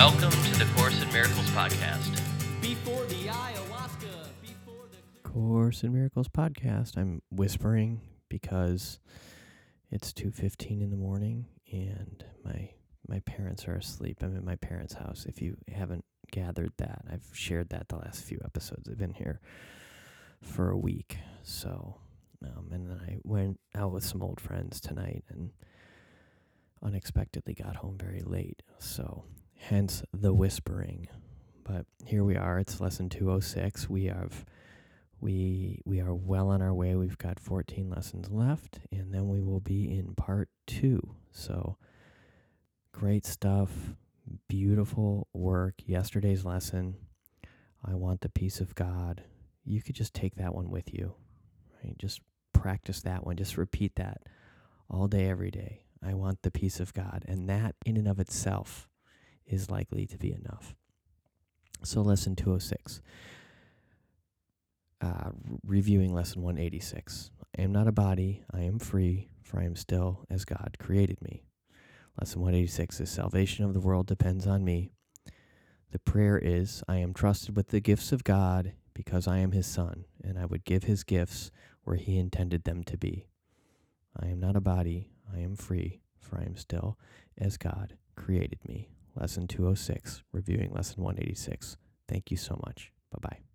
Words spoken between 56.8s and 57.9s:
of God and that